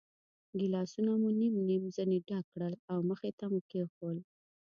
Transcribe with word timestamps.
ګیلاسونه 0.59 1.11
مو 1.21 1.29
نیم 1.39 1.55
نیم 1.67 1.83
ځنې 1.95 2.17
ډک 2.27 2.45
کړل 2.53 2.73
او 2.91 2.97
مخې 3.09 3.31
ته 3.37 3.45
مو 3.51 3.59
کېښوول. 3.69 4.17